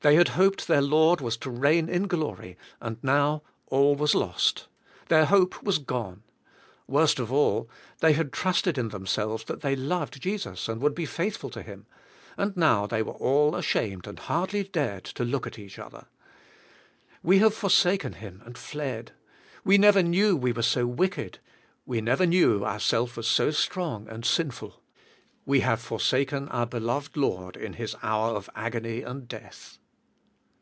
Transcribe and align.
They 0.00 0.14
had 0.14 0.28
hoped 0.28 0.68
their 0.68 0.80
Lord 0.80 1.20
was 1.20 1.36
to 1.38 1.48
BH 1.48 1.52
FII,I,KD 1.52 1.56
WITH 1.56 1.60
THE 1.60 1.66
SPIRIT. 1.66 1.82
79 1.90 1.92
reign 1.92 2.02
in 2.02 2.06
glory, 2.08 2.58
and 2.80 2.98
now 3.02 3.42
all 3.66 3.96
was 3.96 4.14
lost. 4.14 4.68
Their 5.08 5.24
hope 5.24 5.60
was 5.64 5.78
gone. 5.78 6.22
Worst 6.86 7.18
of 7.18 7.32
all, 7.32 7.68
they 7.98 8.12
had 8.12 8.32
trusted 8.32 8.78
in 8.78 8.90
them 8.90 9.08
selves 9.08 9.42
that 9.46 9.62
they 9.62 9.74
loved 9.74 10.22
Jesus 10.22 10.68
and 10.68 10.80
would 10.80 10.94
be 10.94 11.04
faithful 11.04 11.48
unto 11.48 11.62
Him, 11.62 11.86
and 12.36 12.56
now 12.56 12.86
they 12.86 13.02
were 13.02 13.10
all 13.14 13.56
ashamed 13.56 14.06
and 14.06 14.20
hardly 14.20 14.62
dared 14.62 15.02
to 15.04 15.24
look 15.24 15.48
at 15.48 15.58
each 15.58 15.80
other. 15.80 16.06
We 17.24 17.40
have 17.40 17.52
for 17.54 17.68
saken 17.68 18.14
Him 18.14 18.42
and 18.46 18.56
fled! 18.56 19.10
We 19.64 19.78
never 19.78 20.04
knew 20.04 20.36
we 20.36 20.52
were 20.52 20.62
so 20.62 20.86
wicked; 20.86 21.40
we 21.84 22.00
never 22.00 22.24
knew 22.24 22.62
our 22.62 22.78
self 22.78 23.16
was 23.16 23.26
so 23.26 23.50
strong 23.50 24.08
and 24.08 24.24
sinful. 24.24 24.80
We 25.44 25.58
have 25.60 25.80
forsaken 25.80 26.46
our 26.50 26.66
beloved 26.66 27.16
Lord 27.16 27.56
in 27.56 27.72
His 27.72 27.96
hour 28.00 28.36
of 28.36 28.48
agony 28.54 29.02
and 29.02 29.26
death! 29.26 29.74